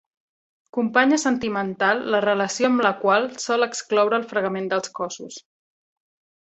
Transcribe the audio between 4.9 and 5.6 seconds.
cossos.